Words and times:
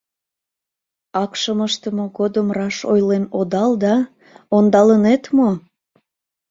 Акшым 1.23 1.59
ыштыме 1.67 2.05
годым 2.17 2.47
раш 2.57 2.77
ойлен 2.91 3.25
одал 3.39 3.71
да, 3.83 3.95
ондалынет 4.55 5.23
мо?.. 5.37 5.49